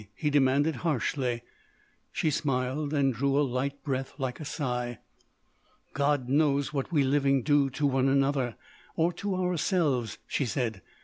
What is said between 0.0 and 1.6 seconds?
he demanded harshly.